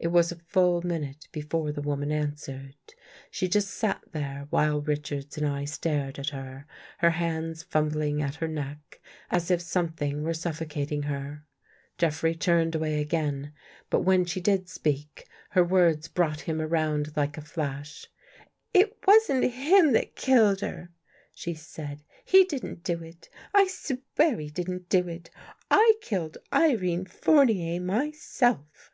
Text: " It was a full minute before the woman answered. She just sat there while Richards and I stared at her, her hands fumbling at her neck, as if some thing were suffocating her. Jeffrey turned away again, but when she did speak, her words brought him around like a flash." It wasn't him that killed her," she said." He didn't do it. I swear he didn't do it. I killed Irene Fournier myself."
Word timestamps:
" - -
It 0.00 0.08
was 0.10 0.32
a 0.32 0.36
full 0.36 0.80
minute 0.80 1.28
before 1.30 1.72
the 1.72 1.82
woman 1.82 2.10
answered. 2.10 2.74
She 3.30 3.48
just 3.50 3.68
sat 3.68 4.00
there 4.12 4.46
while 4.48 4.80
Richards 4.80 5.36
and 5.36 5.46
I 5.46 5.66
stared 5.66 6.18
at 6.18 6.30
her, 6.30 6.66
her 7.00 7.10
hands 7.10 7.62
fumbling 7.64 8.22
at 8.22 8.36
her 8.36 8.48
neck, 8.48 8.98
as 9.30 9.50
if 9.50 9.60
some 9.60 9.88
thing 9.90 10.22
were 10.22 10.32
suffocating 10.32 11.02
her. 11.02 11.44
Jeffrey 11.98 12.34
turned 12.34 12.74
away 12.74 12.98
again, 12.98 13.52
but 13.90 14.00
when 14.00 14.24
she 14.24 14.40
did 14.40 14.70
speak, 14.70 15.28
her 15.50 15.62
words 15.62 16.08
brought 16.08 16.40
him 16.40 16.62
around 16.62 17.14
like 17.14 17.36
a 17.36 17.42
flash." 17.42 18.06
It 18.72 18.96
wasn't 19.06 19.44
him 19.52 19.92
that 19.92 20.16
killed 20.16 20.62
her," 20.62 20.88
she 21.34 21.52
said." 21.52 22.02
He 22.24 22.44
didn't 22.46 22.82
do 22.84 23.02
it. 23.02 23.28
I 23.52 23.66
swear 23.66 24.38
he 24.38 24.48
didn't 24.48 24.88
do 24.88 25.08
it. 25.08 25.28
I 25.70 25.96
killed 26.00 26.38
Irene 26.50 27.04
Fournier 27.04 27.82
myself." 27.82 28.86